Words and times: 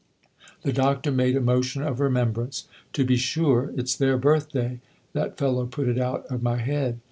The 0.63 0.73
Doctor 0.73 1.11
made 1.11 1.35
a 1.35 1.41
motion 1.41 1.83
of 1.83 1.99
remembrance." 1.99 2.67
To 2.93 3.05
be 3.05 3.17
sure 3.17 3.71
it's 3.77 3.95
their 3.95 4.17
birthday: 4.17 4.79
that 5.13 5.37
fellow 5.37 5.67
put 5.67 5.87
it 5.87 5.99
out 5.99 6.25
of 6.31 6.41
my 6.41 6.57
head. 6.57 6.97